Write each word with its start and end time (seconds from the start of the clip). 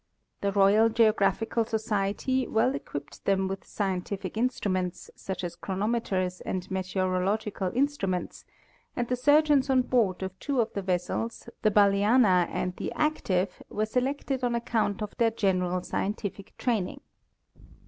The 0.41 0.51
Royal 0.51 0.89
Geo 0.89 1.13
graphical 1.13 1.63
Society 1.63 2.47
well 2.47 2.73
equipped 2.73 3.23
them 3.25 3.47
with 3.47 3.63
scientific 3.67 4.35
instruments, 4.35 5.11
such 5.15 5.43
as 5.43 5.55
chronometers 5.55 6.41
and 6.43 6.71
meteorological 6.71 7.69
instruments, 7.75 8.43
and 8.95 9.07
the 9.07 9.15
surgeons 9.15 9.69
on 9.69 9.83
board 9.83 10.23
of 10.23 10.39
two 10.39 10.59
of 10.59 10.73
the 10.73 10.81
vessels, 10.81 11.49
the 11.61 11.69
Balena 11.69 12.47
and 12.49 12.75
the 12.77 12.91
Active, 12.93 13.61
were 13.69 13.85
selected 13.85 14.43
on 14.43 14.55
account 14.55 15.03
of 15.03 15.15
their 15.17 15.29
general 15.29 15.83
scientific 15.83 16.57
training. 16.57 17.01